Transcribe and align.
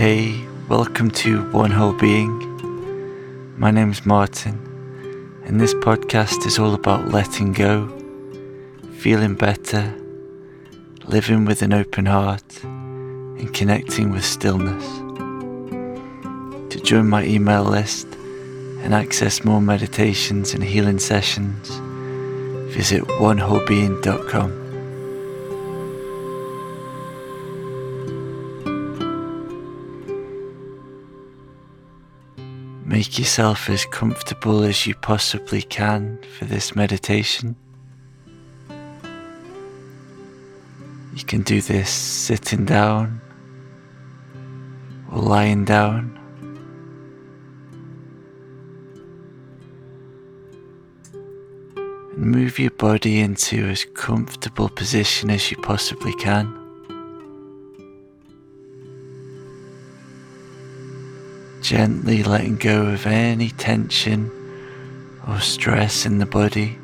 Hey, 0.00 0.48
welcome 0.66 1.10
to 1.10 1.42
One 1.50 1.70
Whole 1.70 1.92
Being. 1.92 2.32
My 3.58 3.70
name's 3.70 4.06
Martin, 4.06 4.58
and 5.44 5.60
this 5.60 5.74
podcast 5.74 6.46
is 6.46 6.58
all 6.58 6.72
about 6.72 7.08
letting 7.08 7.52
go, 7.52 7.86
feeling 8.96 9.34
better, 9.34 9.94
living 11.04 11.44
with 11.44 11.60
an 11.60 11.74
open 11.74 12.06
heart, 12.06 12.62
and 12.62 13.52
connecting 13.52 14.10
with 14.10 14.24
stillness. 14.24 14.86
To 16.72 16.80
join 16.82 17.06
my 17.06 17.22
email 17.26 17.64
list 17.64 18.06
and 18.80 18.94
access 18.94 19.44
more 19.44 19.60
meditations 19.60 20.54
and 20.54 20.64
healing 20.64 20.98
sessions, 20.98 21.68
visit 22.74 23.02
onewholebeing.com. 23.02 24.69
Make 33.00 33.18
yourself 33.18 33.70
as 33.70 33.86
comfortable 33.86 34.62
as 34.62 34.86
you 34.86 34.94
possibly 34.94 35.62
can 35.62 36.18
for 36.36 36.44
this 36.44 36.76
meditation. 36.76 37.56
You 41.14 41.24
can 41.26 41.40
do 41.40 41.62
this 41.62 41.88
sitting 41.88 42.66
down 42.66 43.22
or 45.10 45.22
lying 45.22 45.64
down. 45.64 46.18
And 51.14 52.26
move 52.26 52.58
your 52.58 52.72
body 52.72 53.20
into 53.20 53.64
as 53.64 53.86
comfortable 53.94 54.68
position 54.68 55.30
as 55.30 55.50
you 55.50 55.56
possibly 55.56 56.12
can. 56.16 56.59
Gently 61.70 62.24
letting 62.24 62.56
go 62.56 62.88
of 62.88 63.06
any 63.06 63.50
tension 63.50 64.28
or 65.28 65.38
stress 65.38 66.04
in 66.04 66.18
the 66.18 66.26
body. 66.26 66.78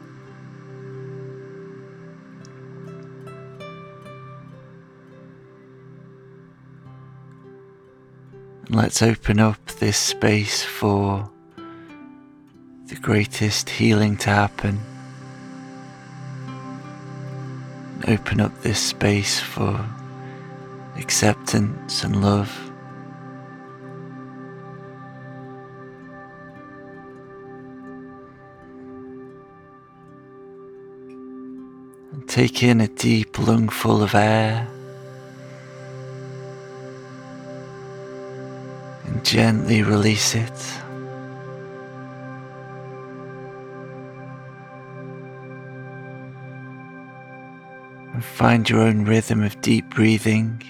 let's 8.70 9.02
open 9.02 9.40
up 9.40 9.66
this 9.80 9.96
space 9.96 10.62
for 10.62 11.28
the 12.86 12.94
greatest 12.94 13.68
healing 13.68 14.16
to 14.18 14.30
happen. 14.30 14.78
Open 18.06 18.40
up 18.40 18.56
this 18.62 18.78
space 18.78 19.40
for 19.40 19.84
acceptance 20.96 22.04
and 22.04 22.22
love. 22.22 22.75
Take 32.36 32.62
in 32.62 32.82
a 32.82 32.88
deep 32.88 33.38
lungful 33.38 34.02
of 34.02 34.14
air. 34.14 34.68
And 39.06 39.24
gently 39.24 39.82
release 39.82 40.34
it. 40.34 40.58
and 48.12 48.22
find 48.22 48.68
your 48.68 48.80
own 48.80 49.06
rhythm 49.06 49.42
of 49.42 49.58
deep 49.62 49.88
breathing. 49.88 50.62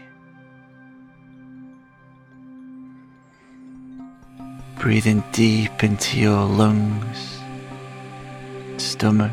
Breathing 4.78 5.24
deep 5.32 5.82
into 5.82 6.20
your 6.20 6.44
lungs, 6.44 7.40
stomach, 8.76 9.32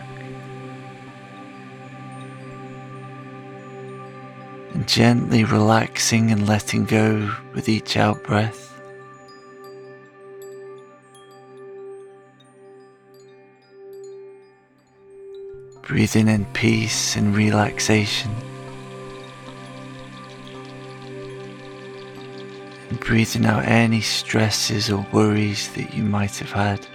gently 4.88 5.44
relaxing 5.44 6.32
and 6.32 6.48
letting 6.48 6.86
go 6.86 7.32
with 7.54 7.70
each 7.70 7.98
out 7.98 8.24
breath. 8.24 8.64
breathing 15.94 16.28
in 16.28 16.44
peace 16.54 17.16
and 17.16 17.36
relaxation. 17.36 18.32
And 22.90 23.00
breathing 23.00 23.46
out 23.46 23.66
any 23.66 24.02
stresses 24.02 24.90
or 24.90 25.06
worries 25.12 25.72
that 25.74 25.94
you 25.94 26.02
might 26.02 26.38
have 26.38 26.52
had. 26.52 26.88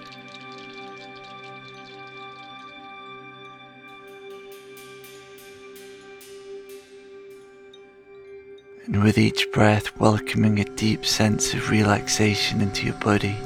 With 9.08 9.16
each 9.16 9.50
breath, 9.52 9.98
welcoming 9.98 10.60
a 10.60 10.64
deep 10.76 11.02
sense 11.02 11.54
of 11.54 11.70
relaxation 11.70 12.60
into 12.60 12.84
your 12.84 12.94
body. 12.96 13.38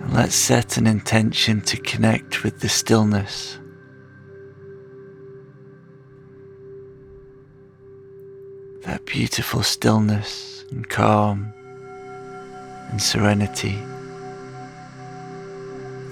And 0.00 0.12
let's 0.12 0.36
set 0.36 0.76
an 0.76 0.86
intention 0.86 1.60
to 1.62 1.76
connect 1.76 2.44
with 2.44 2.60
the 2.60 2.68
stillness. 2.68 3.58
That 8.82 9.04
beautiful 9.06 9.64
stillness 9.64 10.64
and 10.70 10.88
calm 10.88 11.52
and 12.90 13.02
serenity 13.02 13.76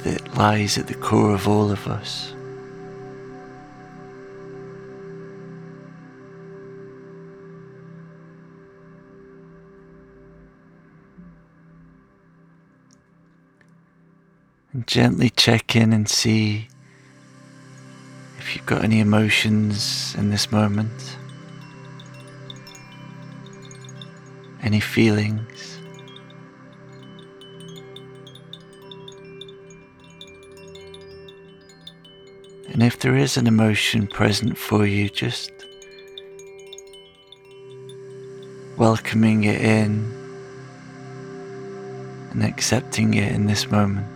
that 0.02 0.36
lies 0.36 0.76
at 0.78 0.88
the 0.88 0.94
core 0.94 1.32
of 1.32 1.46
all 1.46 1.70
of 1.70 1.86
us. 1.86 2.33
And 14.74 14.86
gently 14.88 15.30
check 15.30 15.76
in 15.76 15.92
and 15.92 16.08
see 16.08 16.66
if 18.38 18.54
you've 18.54 18.66
got 18.66 18.82
any 18.82 18.98
emotions 18.98 20.14
in 20.18 20.30
this 20.30 20.50
moment, 20.50 21.16
any 24.62 24.80
feelings. 24.80 25.78
And 32.72 32.82
if 32.82 32.98
there 32.98 33.16
is 33.16 33.36
an 33.36 33.46
emotion 33.46 34.08
present 34.08 34.58
for 34.58 34.84
you, 34.84 35.08
just 35.08 35.52
welcoming 38.76 39.44
it 39.44 39.60
in 39.60 40.12
and 42.32 42.42
accepting 42.42 43.14
it 43.14 43.30
in 43.30 43.46
this 43.46 43.70
moment. 43.70 44.13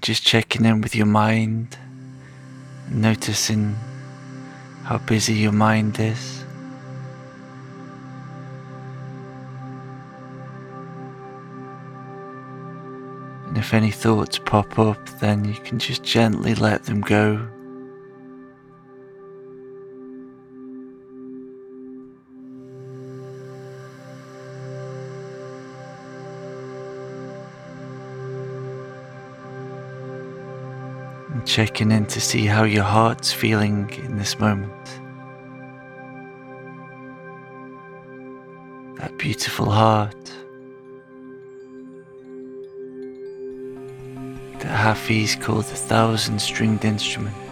Just 0.00 0.24
checking 0.24 0.64
in 0.64 0.80
with 0.80 0.96
your 0.96 1.06
mind, 1.06 1.76
noticing 2.90 3.76
how 4.84 4.98
busy 4.98 5.34
your 5.34 5.52
mind 5.52 6.00
is. 6.00 6.42
And 13.46 13.58
if 13.58 13.74
any 13.74 13.90
thoughts 13.90 14.38
pop 14.38 14.78
up, 14.78 15.04
then 15.20 15.44
you 15.44 15.54
can 15.54 15.78
just 15.78 16.02
gently 16.02 16.54
let 16.54 16.84
them 16.84 17.00
go. 17.00 17.46
Checking 31.66 31.92
in 31.92 32.06
to 32.06 32.22
see 32.22 32.46
how 32.46 32.64
your 32.64 32.82
heart's 32.82 33.30
feeling 33.30 33.90
in 34.02 34.16
this 34.16 34.38
moment. 34.38 34.72
That 38.96 39.18
beautiful 39.18 39.70
heart 39.70 40.24
that 44.60 44.74
Hafiz 44.84 45.36
called 45.36 45.66
the 45.66 45.76
thousand 45.76 46.40
stringed 46.40 46.86
instrument. 46.86 47.49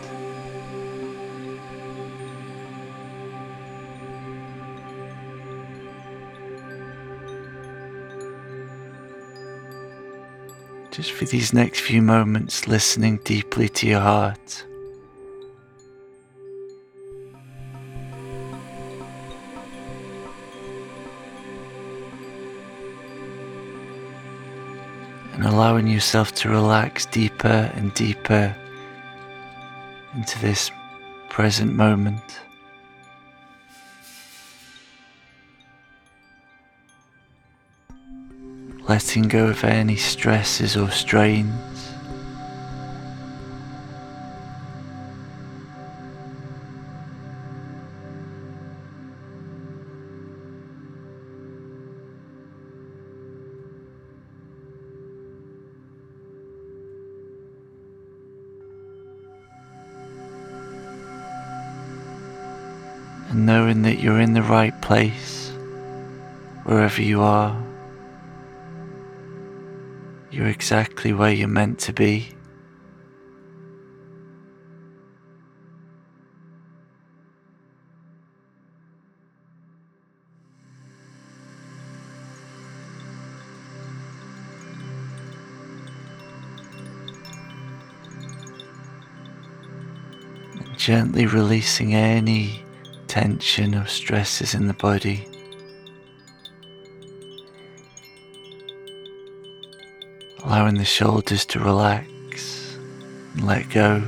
Just 10.98 11.12
for 11.12 11.26
these 11.26 11.52
next 11.52 11.78
few 11.78 12.02
moments, 12.02 12.66
listening 12.66 13.20
deeply 13.22 13.68
to 13.68 13.86
your 13.86 14.00
heart. 14.00 14.64
And 25.34 25.44
allowing 25.44 25.86
yourself 25.86 26.34
to 26.34 26.48
relax 26.48 27.06
deeper 27.06 27.70
and 27.76 27.94
deeper 27.94 28.56
into 30.16 30.36
this 30.40 30.72
present 31.28 31.74
moment. 31.74 32.40
Letting 38.88 39.24
go 39.24 39.48
of 39.48 39.64
any 39.64 39.96
stresses 39.96 40.74
or 40.74 40.90
strains. 40.90 41.52
And 63.28 63.44
knowing 63.44 63.82
that 63.82 64.00
you're 64.00 64.18
in 64.18 64.32
the 64.32 64.40
right 64.40 64.80
place, 64.80 65.50
wherever 66.64 67.02
you 67.02 67.20
are. 67.20 67.67
You're 70.30 70.48
exactly 70.48 71.12
where 71.12 71.32
you're 71.32 71.48
meant 71.48 71.78
to 71.80 71.92
be. 71.92 72.28
Gently 90.76 91.26
releasing 91.26 91.94
any 91.94 92.64
tension 93.08 93.74
or 93.74 93.86
stresses 93.86 94.54
in 94.54 94.68
the 94.68 94.74
body. 94.74 95.26
Allowing 100.44 100.76
the 100.76 100.84
shoulders 100.84 101.44
to 101.46 101.58
relax 101.58 102.76
and 103.34 103.46
let 103.46 103.68
go. 103.70 104.02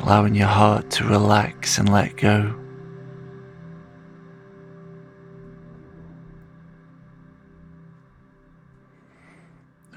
Allowing 0.00 0.34
your 0.34 0.48
heart 0.48 0.90
to 0.92 1.04
relax 1.04 1.78
and 1.78 1.88
let 1.92 2.16
go. 2.16 2.54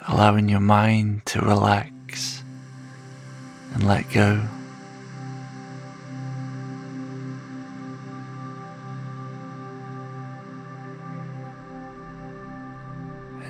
Allowing 0.08 0.50
your 0.50 0.60
mind 0.60 1.26
to 1.28 1.40
relax 1.40 2.44
and 3.74 3.88
let 3.88 4.12
go. 4.12 4.44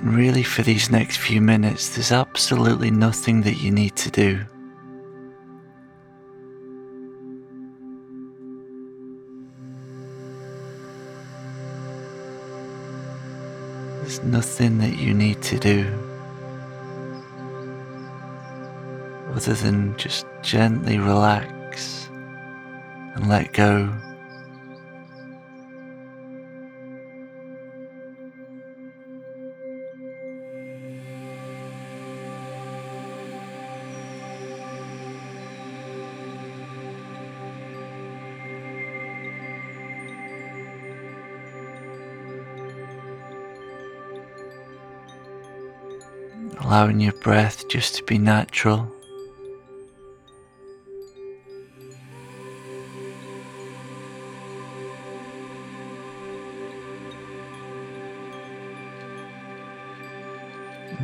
Really, 0.04 0.42
for 0.42 0.62
these 0.62 0.90
next 0.90 1.16
few 1.16 1.40
minutes, 1.40 1.88
there's 1.90 2.12
absolutely 2.12 2.90
nothing 2.90 3.42
that 3.42 3.56
you 3.56 3.70
need 3.70 3.96
to 3.96 4.10
do. 4.10 4.44
There's 14.00 14.22
nothing 14.22 14.78
that 14.78 14.98
you 14.98 15.14
need 15.14 15.40
to 15.42 15.58
do 15.58 15.86
other 19.34 19.54
than 19.54 19.96
just 19.96 20.26
gently 20.42 20.98
relax 20.98 22.08
and 23.16 23.28
let 23.28 23.52
go. 23.52 23.92
Allowing 46.74 46.98
your 46.98 47.12
breath 47.12 47.68
just 47.68 47.94
to 47.94 48.02
be 48.02 48.18
natural. 48.18 48.90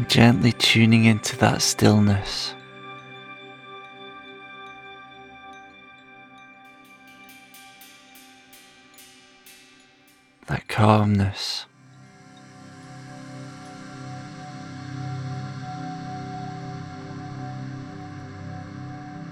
Gently 0.08 0.50
tuning 0.50 1.04
into 1.04 1.36
that 1.36 1.62
stillness. 1.62 2.52
That 10.48 10.66
calmness. 10.66 11.66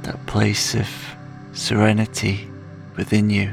That 0.08 0.26
place 0.26 0.74
of 0.74 0.88
serenity 1.52 2.48
within 2.96 3.28
you. 3.28 3.52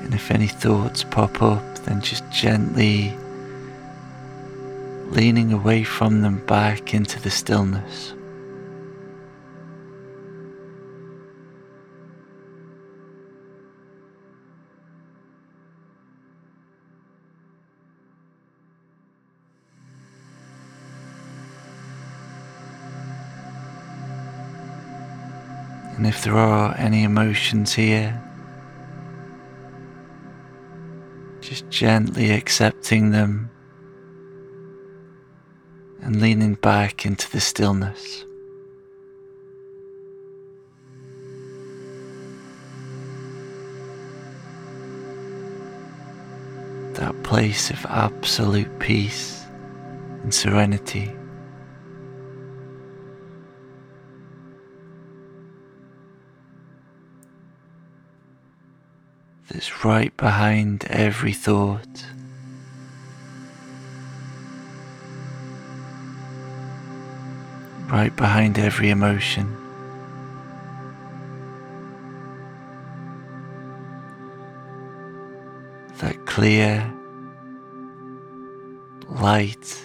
And 0.00 0.14
if 0.14 0.30
any 0.30 0.46
thoughts 0.46 1.04
pop 1.04 1.42
up, 1.42 1.62
then 1.84 2.00
just 2.00 2.24
gently 2.32 3.14
leaning 5.10 5.52
away 5.52 5.84
from 5.84 6.22
them 6.22 6.38
back 6.46 6.94
into 6.94 7.20
the 7.20 7.30
stillness. 7.30 8.14
And 26.00 26.06
if 26.06 26.24
there 26.24 26.38
are 26.38 26.74
any 26.78 27.02
emotions 27.02 27.74
here, 27.74 28.18
just 31.42 31.68
gently 31.68 32.30
accepting 32.30 33.10
them 33.10 33.50
and 36.00 36.22
leaning 36.22 36.54
back 36.54 37.04
into 37.04 37.30
the 37.30 37.38
stillness. 37.38 38.24
That 46.94 47.14
place 47.22 47.68
of 47.68 47.84
absolute 47.90 48.78
peace 48.78 49.44
and 50.22 50.32
serenity. 50.32 51.12
That's 59.50 59.84
right 59.84 60.16
behind 60.16 60.84
every 60.84 61.32
thought. 61.32 62.06
Right 67.88 68.14
behind 68.14 68.60
every 68.60 68.90
emotion. 68.90 69.56
That 75.98 76.24
clear 76.26 76.88
light 79.08 79.82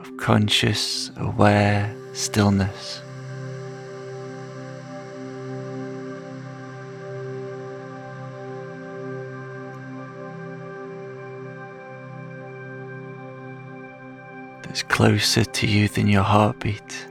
of 0.00 0.16
conscious, 0.16 1.10
aware 1.18 1.94
stillness. 2.14 3.02
That's 14.62 14.82
closer 14.82 15.44
to 15.44 15.66
you 15.66 15.88
than 15.88 16.08
your 16.08 16.22
heartbeat. 16.22 17.06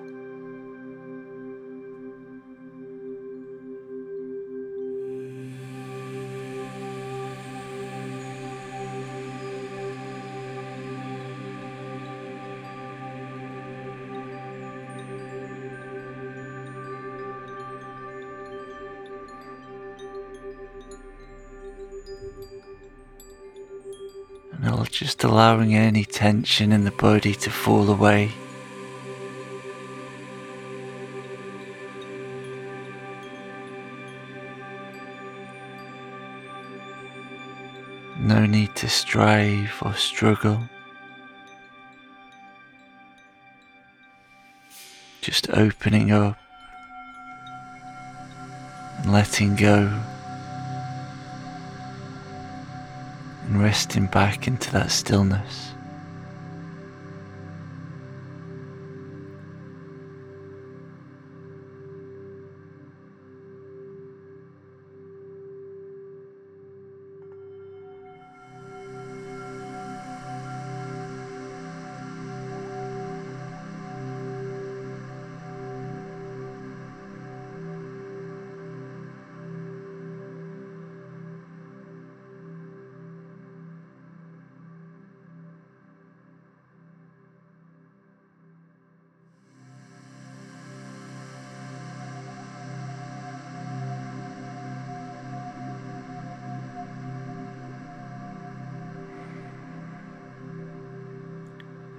And 24.78 24.92
just 24.92 25.24
allowing 25.24 25.74
any 25.74 26.06
tension 26.06 26.72
in 26.72 26.84
the 26.84 26.92
body 26.92 27.34
to 27.34 27.50
fall 27.50 27.90
away. 27.90 28.32
No 38.20 38.46
need 38.46 38.76
to 38.76 38.88
strive 38.88 39.74
or 39.82 39.96
struggle. 39.96 40.62
Just 45.22 45.50
opening 45.50 46.12
up 46.12 46.38
and 49.00 49.12
letting 49.12 49.56
go. 49.56 50.17
And 53.48 53.62
resting 53.62 54.08
back 54.08 54.48
into 54.48 54.72
that 54.74 54.92
stillness. 54.92 55.74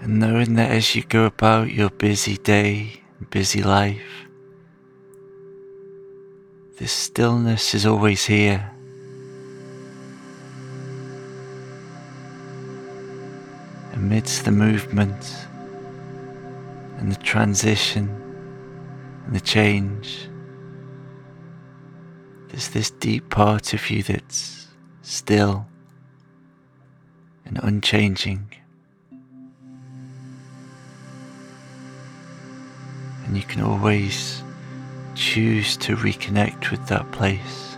Knowing 0.08 0.54
that 0.54 0.70
as 0.70 0.96
you 0.96 1.02
go 1.02 1.26
about 1.26 1.70
your 1.70 1.90
busy 1.90 2.38
day, 2.38 3.02
busy 3.28 3.62
life, 3.62 4.26
this 6.78 6.92
stillness 6.92 7.74
is 7.74 7.84
always 7.84 8.24
here. 8.24 8.70
Amidst 13.92 14.46
the 14.46 14.50
movement 14.50 15.46
and 16.96 17.12
the 17.12 17.22
transition 17.22 18.08
and 19.26 19.36
the 19.36 19.40
change, 19.40 20.26
there's 22.48 22.68
this 22.68 22.90
deep 22.92 23.28
part 23.28 23.74
of 23.74 23.90
you 23.90 24.02
that's 24.02 24.68
still 25.02 25.66
and 27.44 27.58
unchanging. 27.62 28.57
And 33.28 33.36
you 33.36 33.42
can 33.42 33.60
always 33.60 34.42
choose 35.14 35.76
to 35.76 35.94
reconnect 35.96 36.70
with 36.70 36.86
that 36.86 37.12
place. 37.12 37.76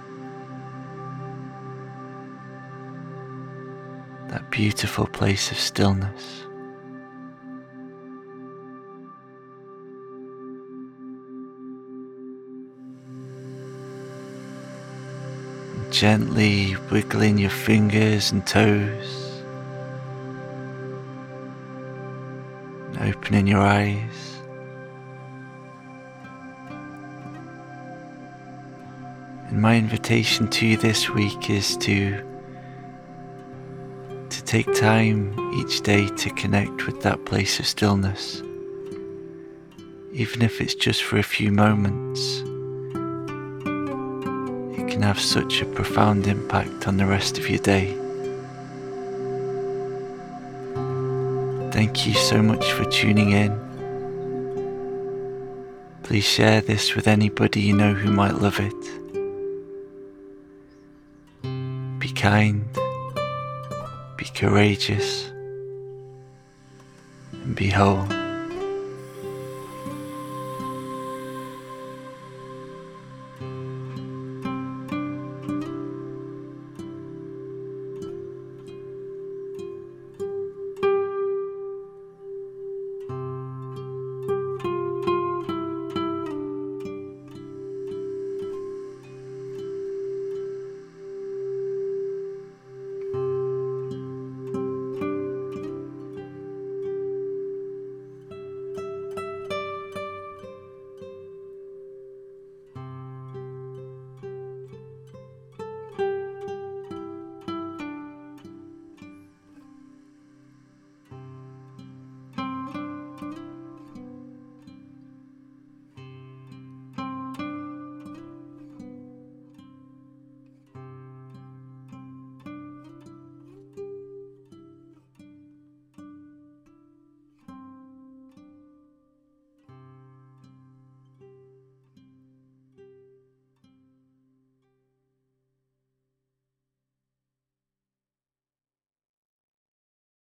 That 4.28 4.49
beautiful 4.50 5.07
place 5.07 5.50
of 5.50 5.59
stillness. 5.59 6.47
gently 15.90 16.76
wiggling 16.90 17.37
your 17.37 17.50
fingers 17.50 18.30
and 18.30 18.47
toes, 18.47 19.42
opening 23.00 23.49
your 23.49 23.61
eyes. 23.61 24.30
And 29.50 29.61
my 29.61 29.76
invitation 29.76 30.47
to 30.49 30.64
you 30.64 30.76
this 30.76 31.11
week 31.11 31.50
is 31.50 31.76
to 31.78 32.25
to 34.28 34.45
take 34.45 34.73
time 34.75 35.35
each 35.59 35.80
day 35.80 36.07
to 36.07 36.30
connect 36.30 36.87
with 36.87 37.02
that 37.02 37.25
place 37.25 37.59
of 37.59 37.66
stillness. 37.66 38.42
Even 40.12 40.42
if 40.42 40.61
it's 40.61 40.76
just 40.76 41.02
for 41.02 41.19
a 41.19 41.25
few 41.25 41.50
moments, 41.50 42.42
it 44.78 44.88
can 44.88 45.02
have 45.02 45.21
such 45.21 45.62
a 45.62 45.66
profound 45.66 46.28
impact 46.28 46.87
on 46.87 46.97
the 46.97 47.07
rest 47.07 47.37
of 47.37 47.49
your 47.49 47.59
day. 47.59 47.97
Thank 51.73 52.07
you 52.07 52.14
so 52.14 52.40
much 52.40 52.71
for 52.71 52.85
tuning 52.85 53.33
in. 53.33 53.50
Please 56.04 56.25
share 56.25 56.61
this 56.61 56.95
with 56.95 57.09
anybody 57.09 57.62
you 57.62 57.73
know 57.73 57.95
who 57.95 58.12
might 58.12 58.35
love 58.35 58.61
it. 58.61 59.00
Kind, 62.21 62.67
be 64.19 64.27
courageous, 64.35 65.31
and 67.33 67.57
be 67.57 67.71
whole. 67.71 68.20